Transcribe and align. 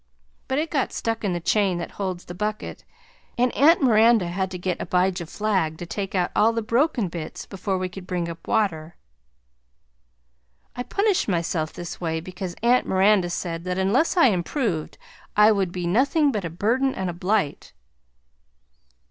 But 0.47 0.57
it 0.57 0.71
got 0.71 0.91
stuck 0.91 1.23
in 1.23 1.33
the 1.33 1.39
chain 1.39 1.77
that 1.77 1.91
holds 1.91 2.25
the 2.25 2.33
bucket, 2.33 2.83
and 3.37 3.51
Aunt 3.53 3.83
Miranda 3.83 4.29
had 4.29 4.49
to 4.49 4.57
get 4.57 4.81
Abijah 4.81 5.27
Flagg 5.27 5.77
to 5.77 5.85
take 5.85 6.15
out 6.15 6.31
all 6.35 6.53
the 6.53 6.63
broken 6.63 7.07
bits 7.07 7.45
before 7.45 7.77
we 7.77 7.87
could 7.87 8.11
ring 8.11 8.27
up 8.27 8.47
water. 8.47 8.95
I 10.75 10.81
punished 10.81 11.27
myself 11.27 11.71
this 11.71 12.01
way 12.01 12.19
because 12.19 12.55
Aunt 12.63 12.87
Miranda 12.87 13.29
said 13.29 13.63
that 13.65 13.77
unless 13.77 14.17
I 14.17 14.29
improved 14.29 14.97
I 15.37 15.51
would 15.51 15.71
be 15.71 15.85
nothing 15.85 16.31
but 16.31 16.45
a 16.45 16.49
Burden 16.49 16.95
and 16.95 17.07
a 17.07 17.13
Blight. 17.13 17.71